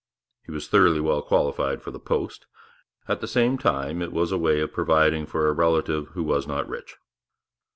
[0.43, 2.47] He was thoroughly well qualified for the post.
[3.07, 6.47] At the same time it was a way of providing for a relative who was
[6.47, 6.97] not rich.